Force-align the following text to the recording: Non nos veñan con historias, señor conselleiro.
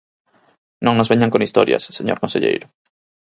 Non 0.85 0.95
nos 0.95 1.09
veñan 1.11 1.31
con 1.33 1.45
historias, 1.45 1.87
señor 1.97 2.17
conselleiro. 2.23 2.67